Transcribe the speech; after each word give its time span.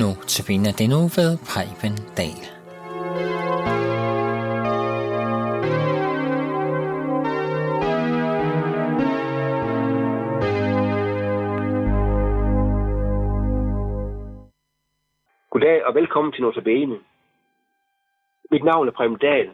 Nu 0.00 0.10
til 0.28 0.46
den 0.48 0.90
nu 0.90 1.00
ved 1.16 1.30
Preben 1.50 1.96
Dahl. 2.16 2.42
Goddag 15.50 15.84
og 15.86 15.94
velkommen 15.94 16.32
til 16.32 16.42
Notabene. 16.42 16.98
Mit 18.50 18.64
navn 18.64 18.88
er 18.88 18.92
Preben 18.92 19.18
Dahl. 19.18 19.50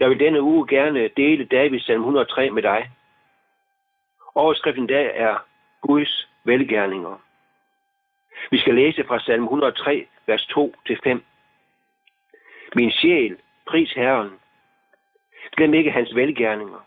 Jeg 0.00 0.10
vil 0.10 0.20
denne 0.20 0.42
uge 0.42 0.68
gerne 0.68 1.10
dele 1.16 1.44
Davids 1.44 1.86
salm 1.86 2.00
103 2.00 2.50
med 2.50 2.62
dig. 2.62 2.90
Overskriften 4.34 4.84
i 4.84 4.86
dag 4.86 5.12
er 5.14 5.44
Guds 5.82 6.28
velgærninger. 6.44 7.25
Vi 8.50 8.58
skal 8.58 8.74
læse 8.74 9.04
fra 9.04 9.20
salm 9.20 9.42
103, 9.42 10.06
vers 10.26 10.42
2-5. 10.42 11.18
Min 12.74 12.90
sjæl, 12.90 13.36
pris 13.66 13.92
Herren. 13.92 14.30
Glem 15.56 15.74
ikke 15.74 15.90
hans 15.90 16.14
velgærninger. 16.14 16.86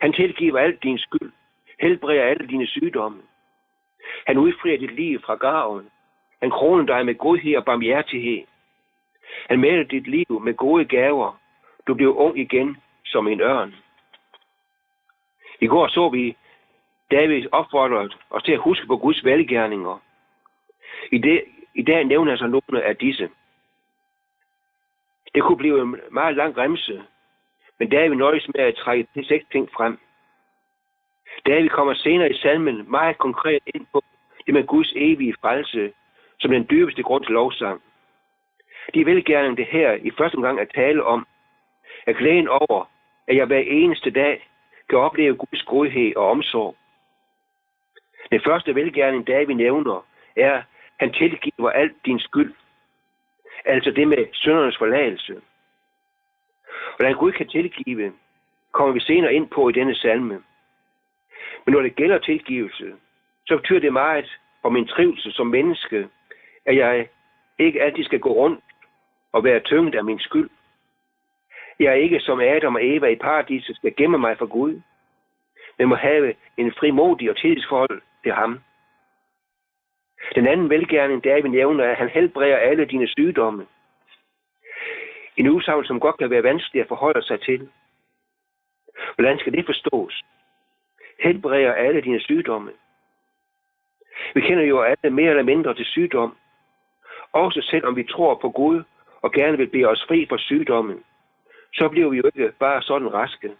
Han 0.00 0.12
tilgiver 0.12 0.58
alt 0.58 0.82
din 0.82 0.98
skyld, 0.98 1.32
helbreder 1.80 2.24
alle 2.24 2.46
dine 2.48 2.66
sygdomme. 2.66 3.22
Han 4.26 4.38
udfrier 4.38 4.78
dit 4.78 4.94
liv 4.94 5.20
fra 5.22 5.34
graven. 5.34 5.90
Han 6.40 6.50
kroner 6.50 6.86
dig 6.86 7.06
med 7.06 7.14
godhed 7.14 7.56
og 7.56 7.64
barmhjertighed. 7.64 8.46
Han 9.48 9.60
mætter 9.60 9.84
dit 9.84 10.06
liv 10.06 10.40
med 10.42 10.54
gode 10.54 10.84
gaver. 10.84 11.40
Du 11.86 11.94
bliver 11.94 12.14
ung 12.14 12.38
igen 12.38 12.76
som 13.04 13.28
en 13.28 13.40
ørn. 13.40 13.74
I 15.60 15.66
går 15.66 15.88
så 15.88 16.08
vi 16.08 16.36
David 17.10 17.44
opfordret 17.52 18.16
os 18.30 18.42
til 18.42 18.52
at 18.52 18.58
huske 18.58 18.86
på 18.86 18.96
Guds 18.96 19.24
velgærninger. 19.24 20.00
I, 21.12 21.18
det, 21.18 21.44
I 21.74 21.82
dag 21.82 22.04
nævner 22.04 22.32
jeg 22.32 22.38
så 22.38 22.46
nogle 22.46 22.82
af 22.82 22.96
disse. 22.96 23.28
Det 25.34 25.42
kunne 25.42 25.56
blive 25.56 25.82
en 25.82 25.96
meget 26.10 26.36
lang 26.36 26.56
remse, 26.56 27.02
men 27.78 27.90
David 27.90 28.16
nøjes 28.16 28.48
med 28.54 28.64
at 28.64 28.74
trække 28.74 29.08
de 29.14 29.26
seks 29.26 29.44
ting 29.52 29.70
frem. 29.70 29.98
Der 31.46 31.62
vi 31.62 31.68
kommer 31.68 31.94
senere 31.94 32.30
i 32.30 32.38
salmen 32.38 32.90
meget 32.90 33.18
konkret 33.18 33.62
ind 33.74 33.86
på 33.92 34.02
det 34.46 34.54
med 34.54 34.66
Guds 34.66 34.92
evige 34.96 35.34
frelse, 35.40 35.92
som 36.40 36.50
den 36.50 36.66
dybeste 36.70 37.02
grund 37.02 37.24
til 37.24 37.32
lovsang. 37.32 37.82
De 38.94 39.04
vil 39.04 39.24
gerne 39.24 39.56
det 39.56 39.66
her 39.66 39.92
i 39.92 40.10
første 40.10 40.36
omgang 40.36 40.60
at 40.60 40.72
tale 40.74 41.04
om, 41.04 41.26
at 42.06 42.16
glæden 42.16 42.48
over, 42.48 42.90
at 43.28 43.36
jeg 43.36 43.46
hver 43.46 43.58
eneste 43.66 44.10
dag 44.10 44.48
kan 44.88 44.98
opleve 44.98 45.36
Guds 45.36 45.62
godhed 45.62 46.16
og 46.16 46.30
omsorg. 46.30 46.76
Det 48.32 48.44
første 48.44 48.74
velgærning, 48.74 49.26
David 49.26 49.54
nævner, 49.54 50.06
er, 50.36 50.62
han 51.00 51.12
tilgiver 51.12 51.70
alt 51.70 51.96
din 52.04 52.20
skyld. 52.20 52.54
Altså 53.64 53.90
det 53.90 54.08
med 54.08 54.26
syndernes 54.32 54.78
forladelse. 54.78 55.40
Hvordan 56.96 57.14
Gud 57.14 57.32
kan 57.32 57.48
tilgive, 57.48 58.12
kommer 58.72 58.94
vi 58.94 59.00
senere 59.00 59.34
ind 59.34 59.48
på 59.48 59.68
i 59.68 59.72
denne 59.72 59.94
salme. 59.94 60.42
Men 61.64 61.72
når 61.74 61.82
det 61.82 61.96
gælder 61.96 62.18
tilgivelse, 62.18 62.94
så 63.46 63.56
betyder 63.56 63.80
det 63.80 63.92
meget 63.92 64.38
for 64.62 64.68
min 64.68 64.86
trivsel 64.86 65.32
som 65.32 65.46
menneske, 65.46 66.08
at 66.66 66.76
jeg 66.76 67.08
ikke 67.58 67.82
altid 67.82 68.04
skal 68.04 68.20
gå 68.20 68.32
rundt 68.32 68.64
og 69.32 69.44
være 69.44 69.60
tynget 69.60 69.94
af 69.94 70.04
min 70.04 70.18
skyld. 70.18 70.50
Jeg 71.78 71.86
er 71.86 72.02
ikke 72.04 72.20
som 72.20 72.40
Adam 72.40 72.74
og 72.74 72.84
Eva 72.84 73.06
i 73.06 73.16
paradiset 73.16 73.76
skal 73.76 73.94
gemme 73.96 74.18
mig 74.18 74.38
for 74.38 74.46
Gud, 74.46 74.80
men 75.78 75.88
må 75.88 75.94
have 75.94 76.34
en 76.56 76.72
frimodig 76.72 77.30
og 77.30 77.36
tillidsforhold 77.36 78.02
til 78.22 78.32
ham. 78.32 78.60
Den 80.34 80.46
anden 80.46 80.70
velgærning, 80.70 81.24
der 81.24 81.42
vi 81.42 81.48
nævner, 81.48 81.84
er, 81.84 81.90
at 81.90 81.96
han 81.96 82.08
helbreder 82.08 82.56
alle 82.56 82.84
dine 82.84 83.08
sygdomme. 83.08 83.66
En 85.36 85.48
udsagn, 85.48 85.84
som 85.84 86.00
godt 86.00 86.18
kan 86.18 86.30
være 86.30 86.42
vanskelig 86.42 86.82
at 86.82 86.88
forholde 86.88 87.22
sig 87.22 87.40
til. 87.40 87.68
Hvordan 89.14 89.38
skal 89.38 89.52
det 89.52 89.66
forstås? 89.66 90.22
Helbreder 91.20 91.72
alle 91.72 92.00
dine 92.00 92.20
sygdomme. 92.20 92.72
Vi 94.34 94.40
kender 94.40 94.64
jo 94.64 94.82
alle 94.82 95.10
mere 95.10 95.30
eller 95.30 95.42
mindre 95.42 95.74
til 95.74 95.84
sygdom. 95.84 96.36
Også 97.32 97.62
selvom 97.70 97.96
vi 97.96 98.04
tror 98.04 98.34
på 98.34 98.50
Gud 98.50 98.82
og 99.22 99.32
gerne 99.32 99.56
vil 99.56 99.68
blive 99.68 99.88
os 99.88 100.04
fri 100.08 100.26
fra 100.28 100.38
sygdommen, 100.38 101.04
så 101.74 101.88
bliver 101.88 102.08
vi 102.08 102.16
jo 102.16 102.26
ikke 102.26 102.52
bare 102.58 102.82
sådan 102.82 103.14
raske. 103.14 103.50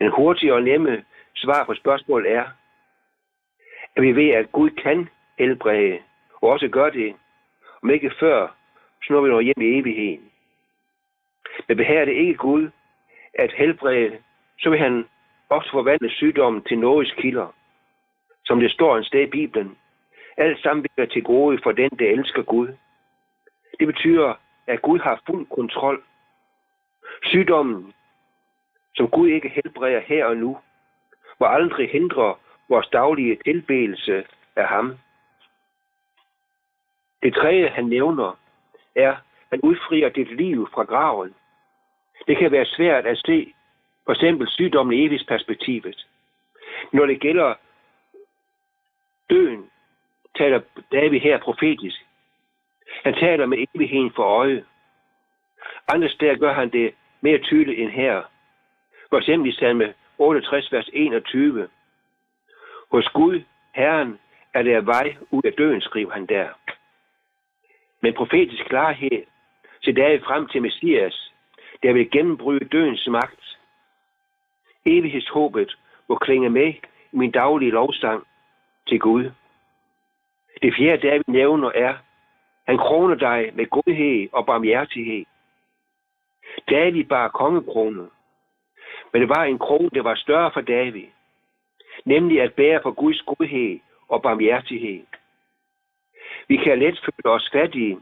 En 0.00 0.10
hurtig 0.10 0.52
og 0.52 0.62
nemme 0.62 1.04
svar 1.34 1.64
på 1.64 1.74
spørgsmålet 1.74 2.32
er, 2.32 2.44
at 3.96 4.02
vi 4.02 4.12
ved, 4.16 4.30
at 4.30 4.52
Gud 4.52 4.70
kan 4.70 5.08
helbrede, 5.38 5.98
og 6.42 6.48
også 6.48 6.68
gør 6.68 6.90
det, 6.90 7.14
om 7.82 7.90
ikke 7.90 8.12
før, 8.20 8.48
så 9.04 9.12
når 9.12 9.20
vi 9.20 9.28
når 9.28 9.40
hjem 9.40 9.60
i 9.60 9.78
evigheden. 9.78 10.30
Men 11.68 11.76
behager 11.76 12.04
det 12.04 12.12
ikke 12.12 12.34
Gud 12.34 12.70
at 13.34 13.52
helbrede, 13.52 14.18
så 14.58 14.70
vil 14.70 14.78
han 14.78 15.04
ofte 15.50 15.70
forvandle 15.70 16.10
sygdommen 16.10 16.62
til 16.62 16.78
nådes 16.78 17.12
kilder, 17.12 17.54
som 18.44 18.60
det 18.60 18.70
står 18.70 18.96
en 18.96 19.04
sted 19.04 19.20
i 19.20 19.30
Bibelen. 19.30 19.78
Alt 20.36 20.62
sammen 20.62 20.86
virker 20.96 21.12
til 21.12 21.22
gode 21.22 21.60
for 21.62 21.72
den, 21.72 21.90
der 21.90 22.10
elsker 22.10 22.42
Gud. 22.42 22.68
Det 23.78 23.86
betyder, 23.86 24.34
at 24.66 24.82
Gud 24.82 24.98
har 24.98 25.22
fuld 25.26 25.46
kontrol. 25.46 26.02
Sygdommen, 27.24 27.92
som 28.94 29.08
Gud 29.08 29.28
ikke 29.28 29.48
helbreder 29.48 30.00
her 30.00 30.24
og 30.24 30.36
nu, 30.36 30.58
må 31.40 31.46
aldrig 31.46 31.90
hindre 31.90 32.34
vores 32.70 32.86
daglige 32.86 33.38
tilbedelse 33.44 34.24
af 34.56 34.68
ham. 34.68 34.98
Det 37.22 37.34
tredje, 37.34 37.68
han 37.68 37.84
nævner, 37.84 38.38
er, 38.96 39.10
at 39.10 39.18
han 39.50 39.60
udfrier 39.62 40.08
dit 40.08 40.36
liv 40.36 40.68
fra 40.74 40.84
graven. 40.84 41.34
Det 42.26 42.38
kan 42.38 42.52
være 42.52 42.66
svært 42.66 43.06
at 43.06 43.18
se 43.18 43.54
for 44.04 44.12
eksempel 44.12 44.48
sygdommen 44.48 44.98
i 44.98 45.18
perspektivet. 45.28 46.06
Når 46.92 47.06
det 47.06 47.20
gælder 47.20 47.54
døden, 49.30 49.70
taler 50.36 50.60
David 50.92 51.20
her 51.20 51.38
profetisk. 51.38 51.96
Han 53.04 53.14
taler 53.14 53.46
med 53.46 53.58
evigheden 53.74 54.12
for 54.16 54.22
øje. 54.22 54.64
Andre 55.88 56.08
steder 56.08 56.36
gør 56.36 56.52
han 56.52 56.70
det 56.70 56.94
mere 57.20 57.38
tydeligt 57.38 57.80
end 57.80 57.90
her. 57.90 58.22
For 59.10 59.18
eksempel 59.18 59.50
i 59.50 59.54
salme 59.54 59.94
68, 60.18 60.72
vers 60.72 60.90
21. 60.92 61.68
Hos 62.92 63.08
Gud, 63.08 63.42
Herren, 63.74 64.18
er 64.54 64.62
der 64.62 64.80
vej 64.80 65.16
ud 65.30 65.42
af 65.44 65.52
døden, 65.52 65.80
skriver 65.80 66.12
han 66.12 66.26
der. 66.26 66.48
Men 68.02 68.14
profetisk 68.14 68.64
klarhed 68.64 69.24
ser 69.82 69.92
dage 69.92 70.20
frem 70.20 70.48
til 70.48 70.62
Messias, 70.62 71.32
der 71.82 71.92
vil 71.92 72.10
gennembryde 72.10 72.64
dødens 72.64 73.08
magt. 73.08 73.58
Evighedshåbet 74.86 75.76
må 76.08 76.14
klinge 76.14 76.50
med 76.50 76.74
i 77.12 77.16
min 77.16 77.30
daglige 77.30 77.70
lovsang 77.70 78.26
til 78.88 79.00
Gud. 79.00 79.30
Det 80.62 80.74
fjerde, 80.78 81.08
David 81.08 81.24
vi 81.26 81.32
nævner, 81.32 81.70
er, 81.74 81.94
han 82.66 82.78
kroner 82.78 83.14
dig 83.14 83.50
med 83.54 83.66
godhed 83.66 84.28
og 84.32 84.46
barmhjertighed. 84.46 85.24
David 86.70 87.04
bar 87.04 87.28
kongekrone, 87.28 88.08
men 89.12 89.22
det 89.22 89.28
var 89.28 89.44
en 89.44 89.58
krone, 89.58 89.90
der 89.94 90.02
var 90.02 90.14
større 90.14 90.50
for 90.52 90.60
David 90.60 91.06
nemlig 92.04 92.42
at 92.42 92.54
bære 92.54 92.80
for 92.82 92.90
Guds 92.90 93.22
godhed 93.22 93.80
og 94.08 94.22
barmhjertighed. 94.22 95.06
Vi 96.48 96.56
kan 96.56 96.78
let 96.78 97.00
føle 97.04 97.34
os 97.34 97.50
fattige 97.52 97.98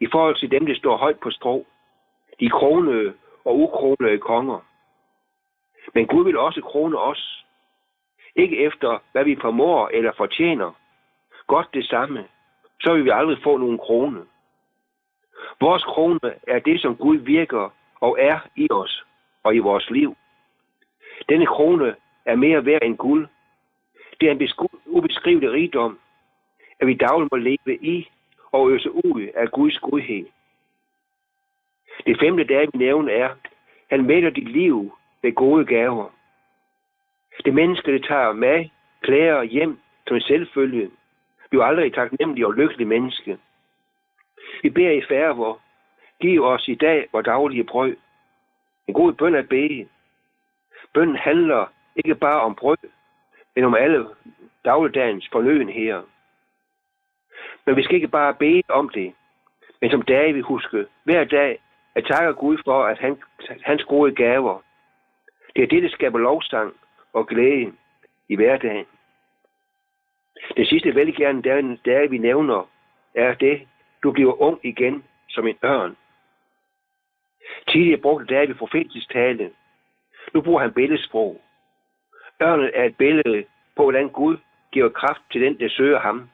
i 0.00 0.06
forhold 0.12 0.36
til 0.36 0.50
dem, 0.50 0.66
der 0.66 0.74
står 0.74 0.96
højt 0.96 1.20
på 1.20 1.30
strå, 1.30 1.66
de 2.40 2.50
kronede 2.50 3.14
og 3.44 3.58
ukronede 3.58 4.18
konger. 4.18 4.60
Men 5.94 6.06
Gud 6.06 6.24
vil 6.24 6.38
også 6.38 6.60
krone 6.60 6.98
os. 6.98 7.44
Ikke 8.36 8.58
efter, 8.58 8.98
hvad 9.12 9.24
vi 9.24 9.36
formår 9.40 9.88
eller 9.88 10.12
fortjener. 10.16 10.72
Godt 11.46 11.68
det 11.74 11.84
samme. 11.86 12.28
Så 12.80 12.94
vil 12.94 13.04
vi 13.04 13.10
aldrig 13.10 13.38
få 13.42 13.56
nogen 13.56 13.78
krone. 13.78 14.24
Vores 15.60 15.84
krone 15.84 16.20
er 16.48 16.58
det, 16.58 16.80
som 16.80 16.96
Gud 16.96 17.16
virker 17.16 17.70
og 18.00 18.16
er 18.20 18.38
i 18.56 18.68
os 18.70 19.04
og 19.42 19.54
i 19.54 19.58
vores 19.58 19.90
liv. 19.90 20.16
Denne 21.28 21.46
krone 21.46 21.96
er 22.24 22.36
mere 22.36 22.64
værd 22.64 22.82
end 22.82 22.96
guld, 22.96 23.28
det 24.20 24.28
er 24.28 24.32
en 24.32 24.68
ubeskrivelig 24.86 25.52
rigdom, 25.52 25.98
at 26.80 26.86
vi 26.86 26.94
dagligt 26.94 27.32
må 27.32 27.38
leve 27.38 27.76
i 27.80 28.08
og 28.52 28.70
øse 28.70 28.90
ud 28.90 29.28
af 29.34 29.50
Guds 29.50 29.78
godhed. 29.78 30.26
Det 32.06 32.20
femte, 32.20 32.44
der 32.44 32.60
vi 32.60 32.78
nævner, 32.78 33.12
er, 33.12 33.34
han 33.90 34.06
mætter 34.06 34.30
dit 34.30 34.48
liv 34.48 34.98
med 35.22 35.34
gode 35.34 35.64
gaver. 35.64 36.10
Det 37.44 37.54
menneske, 37.54 37.92
det 37.92 38.04
tager 38.04 38.32
med, 38.32 38.68
klæder 39.02 39.34
og 39.34 39.44
hjem 39.44 39.78
som 40.06 40.16
en 40.16 40.22
selvfølge, 40.22 40.90
bliver 41.50 41.64
aldrig 41.64 41.86
et 41.86 41.94
taknemmelig 41.94 42.46
og 42.46 42.54
lykkelig 42.54 42.86
menneske. 42.86 43.38
Vi 44.62 44.70
beder 44.70 44.90
i 44.90 45.02
færre, 45.08 45.34
hvor 45.34 45.60
giv 46.20 46.44
os 46.44 46.68
i 46.68 46.74
dag 46.74 47.08
vores 47.12 47.24
daglige 47.24 47.64
brød. 47.64 47.96
En 48.86 48.94
god 48.94 49.12
bøn 49.12 49.34
at 49.34 49.48
bede. 49.48 49.88
Bønnen 50.94 51.16
handler 51.16 51.66
ikke 51.96 52.14
bare 52.14 52.40
om 52.40 52.54
brød, 52.54 52.76
men 53.54 53.64
om 53.64 53.74
alle 53.74 54.06
dagligdagens 54.64 55.28
fornødenheder. 55.32 56.02
Men 57.66 57.76
vi 57.76 57.82
skal 57.82 57.94
ikke 57.94 58.08
bare 58.08 58.34
bede 58.34 58.62
om 58.68 58.88
det, 58.88 59.14
men 59.80 59.90
som 59.90 60.02
David 60.02 60.42
huske 60.42 60.86
hver 61.04 61.24
dag 61.24 61.60
at 61.94 62.04
takke 62.04 62.32
Gud 62.32 62.58
for, 62.64 62.84
at 62.84 62.98
han, 62.98 63.22
hans 63.62 63.84
gode 63.84 64.14
gaver. 64.14 64.62
Det 65.56 65.62
er 65.62 65.66
det, 65.66 65.82
der 65.82 65.88
skaber 65.88 66.18
lovsang 66.18 66.74
og 67.12 67.26
glæde 67.26 67.72
i 68.28 68.36
hverdagen. 68.36 68.86
Det 70.56 70.68
sidste 70.68 70.94
velgærende, 70.94 71.42
der, 71.42 71.76
der 71.84 72.08
vi 72.08 72.18
nævner, 72.18 72.68
er 73.14 73.34
det, 73.34 73.68
du 74.02 74.12
bliver 74.12 74.42
ung 74.42 74.60
igen 74.62 75.04
som 75.28 75.46
en 75.46 75.58
ørn. 75.64 75.96
Tidligere 77.68 78.00
brugte 78.00 78.34
David 78.34 78.54
profetisk 78.54 79.12
tale. 79.12 79.50
Nu 80.34 80.40
bruger 80.40 80.60
han 80.60 80.72
billedsprog. 80.72 81.40
Ørnen 82.42 82.70
er 82.74 82.84
et 82.84 82.96
billede 82.96 83.44
på, 83.76 83.82
hvordan 83.82 84.08
Gud 84.08 84.36
giver 84.72 84.88
kraft 84.88 85.20
til 85.32 85.40
den, 85.40 85.60
der 85.60 85.68
søger 85.68 86.00
ham. 86.00 86.30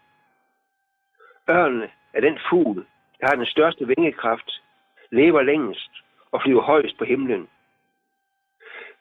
Ørnen 1.50 1.82
er 2.12 2.20
den 2.20 2.38
fugl, 2.50 2.87
der 3.20 3.26
har 3.26 3.35
den 3.35 3.47
største 3.47 3.87
vingekraft, 3.87 4.62
lever 5.11 5.43
længst 5.43 5.91
og 6.32 6.43
flyver 6.43 6.62
højst 6.62 6.99
på 6.99 7.05
himlen. 7.05 7.49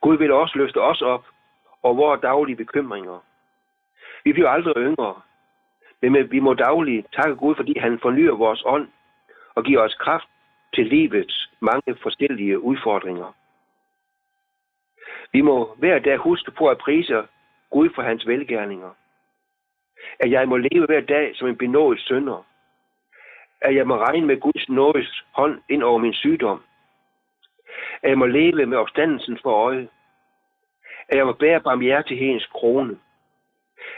Gud 0.01 0.17
vil 0.17 0.31
også 0.31 0.57
løfte 0.57 0.81
os 0.81 1.01
op 1.01 1.25
og 1.81 1.97
vores 1.97 2.21
daglige 2.21 2.55
bekymringer. 2.55 3.19
Vi 4.23 4.33
bliver 4.33 4.49
aldrig 4.49 4.73
yngre, 4.77 5.21
men 6.01 6.31
vi 6.31 6.39
må 6.39 6.53
dagligt 6.53 7.07
takke 7.13 7.35
Gud, 7.35 7.55
fordi 7.55 7.79
han 7.79 7.99
fornyer 7.99 8.35
vores 8.35 8.63
ånd 8.65 8.87
og 9.55 9.63
giver 9.63 9.81
os 9.81 9.95
kraft 9.95 10.29
til 10.73 10.85
livets 10.87 11.49
mange 11.59 11.95
forskellige 12.01 12.59
udfordringer. 12.59 13.33
Vi 15.31 15.41
må 15.41 15.75
hver 15.77 15.99
dag 15.99 16.17
huske 16.17 16.51
på 16.51 16.67
at 16.67 16.77
prise 16.77 17.27
Gud 17.71 17.89
for 17.95 18.01
hans 18.01 18.27
velgærninger. 18.27 18.89
At 20.19 20.31
jeg 20.31 20.47
må 20.49 20.57
leve 20.57 20.85
hver 20.85 21.01
dag 21.01 21.35
som 21.35 21.47
en 21.47 21.57
benådet 21.57 21.99
sønder. 21.99 22.45
At 23.61 23.75
jeg 23.75 23.87
må 23.87 23.97
regne 23.97 24.25
med 24.25 24.39
Guds 24.39 24.69
nådes 24.69 25.23
hånd 25.31 25.61
ind 25.69 25.83
over 25.83 25.97
min 25.97 26.13
sygdom. 26.13 26.63
At 28.01 28.09
jeg 28.09 28.17
må 28.17 28.25
leve 28.25 28.65
med 28.65 28.77
opstandelsen 28.77 29.39
for 29.41 29.51
øje. 29.51 29.87
At 31.09 31.17
jeg 31.17 31.25
må 31.25 31.33
bære 31.33 31.61
barmhjertighedens 31.61 32.45
krone. 32.45 32.97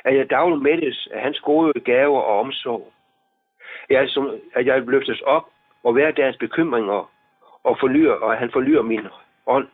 At 0.04 0.18
jeg 0.18 0.30
dagligt 0.30 0.62
mættes 0.62 1.08
af 1.12 1.22
hans 1.22 1.40
gode 1.40 1.80
gaver 1.80 2.22
og 2.22 2.40
omsorg. 2.40 2.94
At 3.90 3.96
jeg, 3.96 4.10
som, 4.10 4.40
at 4.54 4.66
jeg 4.66 4.82
løftes 4.82 5.22
op 5.22 5.50
og 5.84 5.94
hverdagens 5.94 6.38
bekymringer 6.38 7.12
og, 7.64 7.78
fornyer, 7.80 8.14
og 8.14 8.38
han 8.38 8.52
fornyer 8.52 8.82
min 8.82 9.08
ånd. 9.46 9.68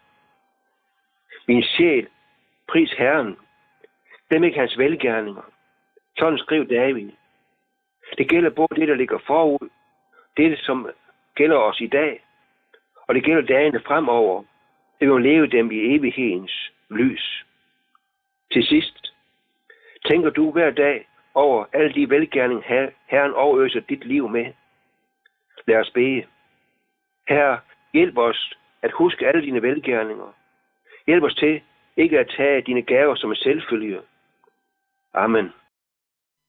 Min 1.47 1.63
sjæl, 1.63 2.07
pris 2.67 2.91
Herren, 2.91 3.37
dem 4.31 4.43
ikke 4.43 4.59
hans 4.59 4.77
velgærninger. 4.77 5.41
Sådan 6.17 6.37
skrev 6.37 6.69
David. 6.69 7.11
Det 8.17 8.29
gælder 8.29 8.49
både 8.49 8.75
det, 8.75 8.87
der 8.87 8.95
ligger 8.95 9.17
forud, 9.27 9.69
det, 10.37 10.59
som 10.59 10.89
gælder 11.35 11.57
os 11.57 11.81
i 11.81 11.87
dag, 11.87 12.23
og 13.07 13.15
det 13.15 13.23
gælder 13.23 13.41
dagene 13.41 13.79
fremover. 13.79 14.43
Det 14.99 15.09
vil 15.11 15.23
leve 15.23 15.47
dem 15.47 15.71
i 15.71 15.95
evighedens 15.95 16.71
lys. 16.89 17.45
Til 18.51 18.63
sidst, 18.63 19.13
tænker 20.05 20.29
du 20.29 20.51
hver 20.51 20.71
dag 20.71 21.07
over 21.33 21.65
alle 21.73 21.93
de 21.93 22.09
velgærninger, 22.09 22.89
Herren 23.07 23.33
overøser 23.33 23.79
dit 23.79 24.05
liv 24.05 24.29
med. 24.29 24.53
Lad 25.67 25.77
os 25.77 25.91
bede. 25.93 26.23
Herre, 27.27 27.59
hjælp 27.93 28.17
os 28.17 28.53
at 28.81 28.91
huske 28.91 29.27
alle 29.27 29.41
dine 29.41 29.61
velgærninger. 29.61 30.33
Hjælp 31.07 31.23
os 31.23 31.35
til 31.35 31.61
ikke 31.97 32.19
at 32.19 32.33
tage 32.37 32.61
dine 32.61 32.81
gaver 32.81 33.15
som 33.15 33.29
en 33.29 33.35
selvfølge. 33.35 34.01
Amen. 35.13 35.53